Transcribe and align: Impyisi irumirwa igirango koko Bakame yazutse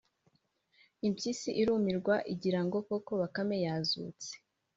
Impyisi 1.07 1.49
irumirwa 1.61 2.15
igirango 2.33 2.77
koko 2.87 3.11
Bakame 3.21 3.57
yazutse 3.65 4.29